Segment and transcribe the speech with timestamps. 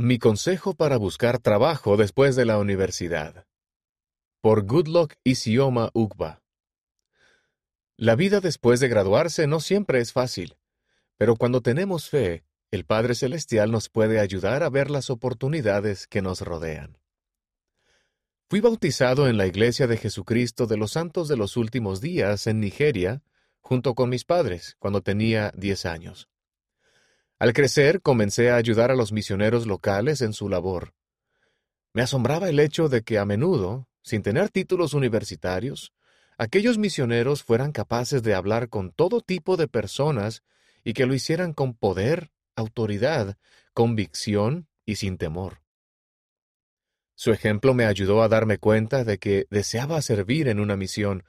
[0.00, 3.46] Mi consejo para buscar trabajo después de la universidad.
[4.40, 6.40] Por Goodluck Isioma Ugba.
[7.96, 10.56] La vida después de graduarse no siempre es fácil,
[11.16, 16.22] pero cuando tenemos fe, el Padre Celestial nos puede ayudar a ver las oportunidades que
[16.22, 16.98] nos rodean.
[18.48, 22.60] Fui bautizado en la Iglesia de Jesucristo de los Santos de los Últimos Días en
[22.60, 23.24] Nigeria,
[23.58, 26.28] junto con mis padres, cuando tenía 10 años.
[27.38, 30.92] Al crecer comencé a ayudar a los misioneros locales en su labor.
[31.92, 35.92] Me asombraba el hecho de que a menudo, sin tener títulos universitarios,
[36.36, 40.42] aquellos misioneros fueran capaces de hablar con todo tipo de personas
[40.82, 43.36] y que lo hicieran con poder, autoridad,
[43.72, 45.62] convicción y sin temor.
[47.14, 51.24] Su ejemplo me ayudó a darme cuenta de que deseaba servir en una misión,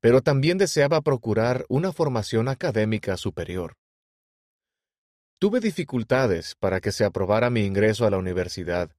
[0.00, 3.76] pero también deseaba procurar una formación académica superior.
[5.38, 8.90] Tuve dificultades para que se aprobara mi ingreso a la universidad,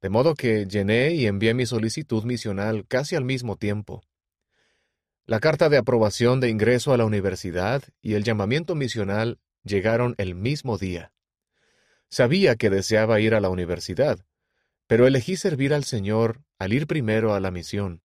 [0.00, 4.02] de modo que llené y envié mi solicitud misional casi al mismo tiempo.
[5.26, 10.34] La carta de aprobación de ingreso a la universidad y el llamamiento misional llegaron el
[10.34, 11.12] mismo día.
[12.08, 14.24] Sabía que deseaba ir a la universidad,
[14.86, 18.02] pero elegí servir al Señor al ir primero a la misión.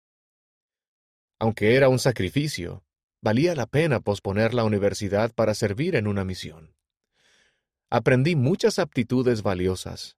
[1.39, 2.84] Aunque era un sacrificio,
[3.22, 6.73] valía la pena posponer la universidad para servir en una misión
[7.94, 10.17] aprendí muchas aptitudes valiosas,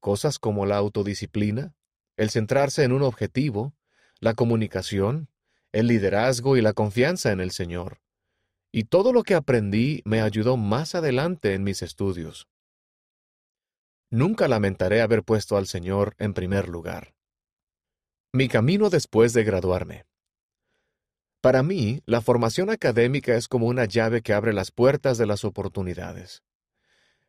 [0.00, 1.72] cosas como la autodisciplina,
[2.16, 3.72] el centrarse en un objetivo,
[4.18, 5.28] la comunicación,
[5.70, 8.00] el liderazgo y la confianza en el Señor.
[8.72, 12.48] Y todo lo que aprendí me ayudó más adelante en mis estudios.
[14.10, 17.14] Nunca lamentaré haber puesto al Señor en primer lugar.
[18.32, 20.04] Mi camino después de graduarme.
[21.40, 25.44] Para mí, la formación académica es como una llave que abre las puertas de las
[25.44, 26.42] oportunidades.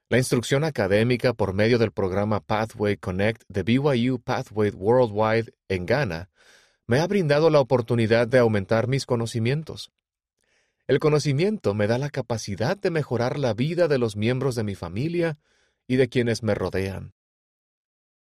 [0.08, 6.30] La instrucción académica por medio del programa Pathway Connect de BYU Pathway Worldwide en Ghana
[6.86, 9.92] me ha brindado la oportunidad de aumentar mis conocimientos.
[10.86, 14.76] El conocimiento me da la capacidad de mejorar la vida de los miembros de mi
[14.76, 15.39] familia
[15.88, 17.16] y de quienes me rodean.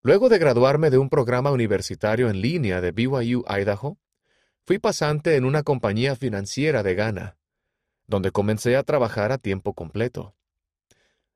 [0.01, 3.99] Luego de graduarme de un programa universitario en línea de BYU Idaho,
[4.65, 7.37] fui pasante en una compañía financiera de Ghana,
[8.07, 10.35] donde comencé a trabajar a tiempo completo.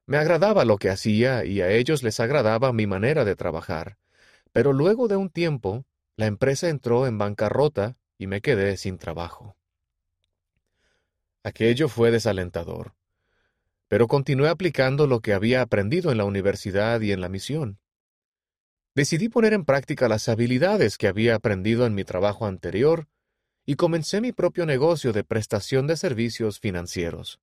[0.06, 3.98] Me agradaba lo que hacía y a ellos les agradaba mi manera de trabajar.
[4.52, 9.56] Pero luego de un tiempo, la empresa entró en bancarrota y me quedé sin trabajo.
[11.44, 12.94] Aquello fue desalentador.
[13.88, 17.80] Pero continué aplicando lo que había aprendido en la universidad y en la misión.
[18.96, 23.08] Decidí poner en práctica las habilidades que había aprendido en mi trabajo anterior
[23.66, 27.40] y comencé mi propio negocio de prestación de servicios financieros.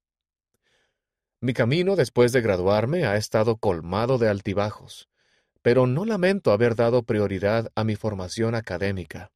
[1.40, 5.08] Mi camino después de graduarme ha estado colmado de altibajos,
[5.62, 9.32] pero no lamento haber dado prioridad a mi formación académica.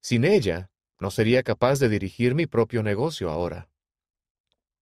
[0.00, 3.70] Sin ella, no sería capaz de dirigir mi propio negocio ahora.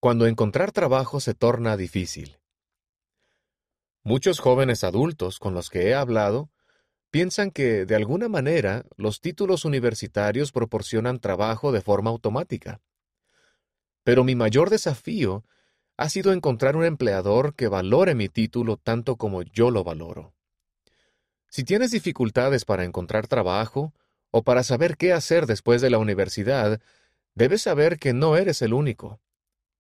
[0.00, 2.40] Cuando encontrar trabajo se torna difícil.
[4.02, 6.50] Muchos jóvenes adultos con los que he hablado
[7.10, 12.80] piensan que, de alguna manera, los títulos universitarios proporcionan trabajo de forma automática.
[14.02, 15.44] Pero mi mayor desafío
[16.00, 20.32] ha sido encontrar un empleador que valore mi título tanto como yo lo valoro.
[21.50, 23.92] Si tienes dificultades para encontrar trabajo
[24.30, 26.80] o para saber qué hacer después de la universidad,
[27.34, 29.20] debes saber que no eres el único.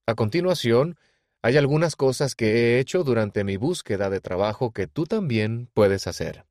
[0.04, 0.98] A continuación,
[1.40, 6.06] hay algunas cosas que he hecho durante mi búsqueda de trabajo que tú también puedes
[6.06, 6.44] hacer.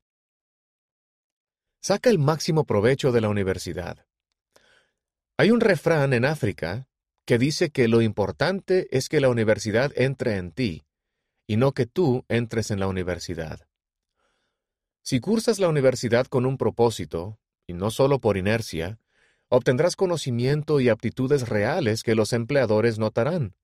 [1.80, 4.04] Saca el máximo provecho de la universidad.
[5.36, 6.88] Hay un refrán en África
[7.30, 10.82] que dice que lo importante es que la universidad entre en ti,
[11.46, 13.68] y no que tú entres en la universidad.
[15.02, 18.98] Si cursas la universidad con un propósito, y no solo por inercia,
[19.48, 23.54] obtendrás conocimiento y aptitudes reales que los empleadores notarán,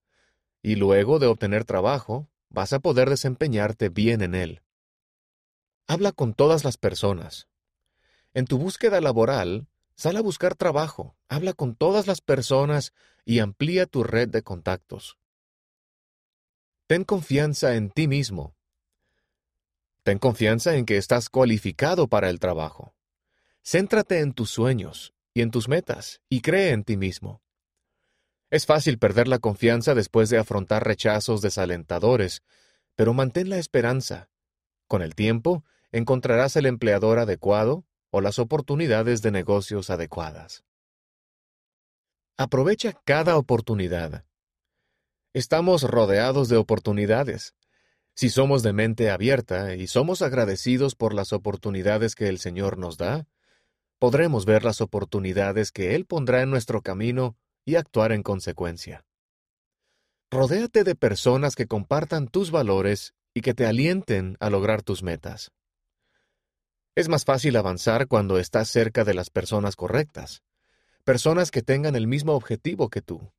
[0.61, 4.61] y luego de obtener trabajo, vas a poder desempeñarte bien en él.
[5.87, 7.49] Habla con todas las personas.
[8.33, 9.67] En tu búsqueda laboral,
[9.97, 12.93] Sal a buscar trabajo, habla con todas las personas
[13.25, 15.17] y amplía tu red de contactos.
[16.85, 18.55] Ten confianza en ti mismo.
[20.03, 22.93] Ten confianza en que estás cualificado para el trabajo.
[23.63, 27.41] Céntrate en tus sueños y en tus metas y cree en ti mismo.
[28.51, 32.43] Es fácil perder la confianza después de afrontar rechazos desalentadores,
[32.95, 34.29] pero mantén la esperanza.
[34.87, 40.63] Con el tiempo, encontrarás el empleador adecuado o las oportunidades de negocios adecuadas.
[42.37, 44.25] Aprovecha cada oportunidad.
[45.33, 47.55] Estamos rodeados de oportunidades.
[48.15, 52.97] Si somos de mente abierta y somos agradecidos por las oportunidades que el Señor nos
[52.97, 53.27] da,
[53.99, 59.05] podremos ver las oportunidades que Él pondrá en nuestro camino y actuar en consecuencia.
[60.29, 65.51] Rodéate de personas que compartan tus valores y que te alienten a lograr tus metas.
[66.97, 70.41] Es más fácil avanzar cuando estás cerca de las personas correctas,
[71.03, 73.31] personas que tengan el mismo objetivo que tú.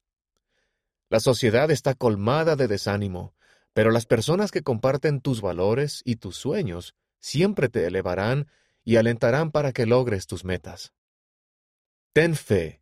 [1.08, 3.34] La sociedad está colmada de desánimo,
[3.72, 8.46] pero las personas que comparten tus valores y tus sueños siempre te elevarán
[8.84, 10.92] y alentarán para que logres tus metas.
[12.12, 12.80] Ten fe.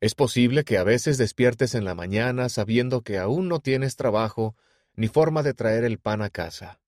[0.00, 4.56] Es posible que a veces despiertes en la mañana sabiendo que aún no tienes trabajo
[4.96, 6.81] ni forma de traer el pan a casa.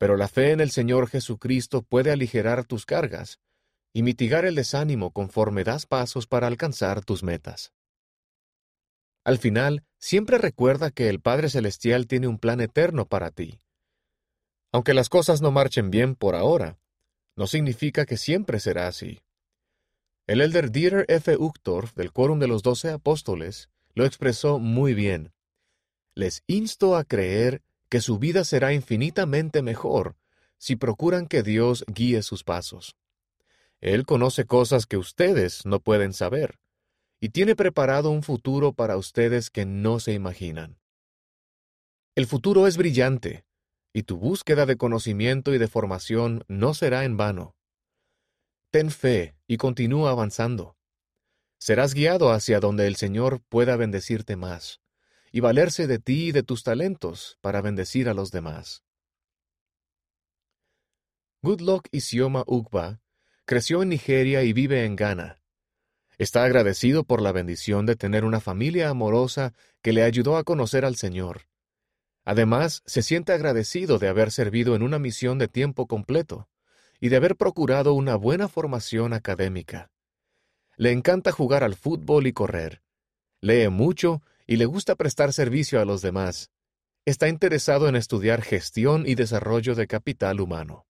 [0.00, 3.38] Pero la fe en el Señor Jesucristo puede aligerar tus cargas
[3.92, 7.74] y mitigar el desánimo conforme das pasos para alcanzar tus metas.
[9.24, 13.60] Al final, siempre recuerda que el Padre Celestial tiene un plan eterno para ti.
[14.72, 16.78] Aunque las cosas no marchen bien por ahora,
[17.36, 19.20] no significa que siempre será así.
[20.26, 21.36] El elder Dieter F.
[21.36, 25.34] Uchtdorf del Quórum de los Doce Apóstoles lo expresó muy bien.
[26.14, 30.16] Les insto a creer que su vida será infinitamente mejor
[30.56, 32.96] si procuran que Dios guíe sus pasos.
[33.80, 36.58] Él conoce cosas que ustedes no pueden saber,
[37.18, 40.78] y tiene preparado un futuro para ustedes que no se imaginan.
[42.14, 43.44] El futuro es brillante,
[43.92, 47.56] y tu búsqueda de conocimiento y de formación no será en vano.
[48.70, 50.76] Ten fe y continúa avanzando.
[51.58, 54.80] Serás guiado hacia donde el Señor pueda bendecirte más,
[55.30, 58.82] y valerse de ti y de tus talentos para bendecir a los demás.
[61.42, 63.00] Goodluck Isioma Ugba
[63.44, 65.42] creció en Nigeria y vive en Ghana.
[66.18, 70.84] Está agradecido por la bendición de tener una familia amorosa que le ayudó a conocer
[70.84, 71.50] al Señor
[72.24, 76.48] Además, se siente agradecido de haber servido en una misión de tiempo completo
[77.00, 79.90] y de haber procurado una buena formación académica.
[80.76, 82.82] Le encanta jugar al fútbol y correr.
[83.40, 86.50] Lee mucho y le gusta prestar servicio a los demás.
[87.06, 90.88] Está interesado en estudiar gestión y desarrollo de capital humano.